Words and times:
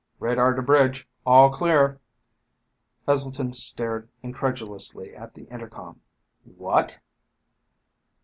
"Radar 0.19 0.55
to 0.55 0.63
bridge. 0.63 1.07
All 1.27 1.51
clear." 1.51 1.99
Heselton 3.07 3.53
stared 3.53 4.09
incredulously 4.23 5.15
at 5.15 5.35
the 5.35 5.43
intercom. 5.51 6.01
"What?" 6.43 6.97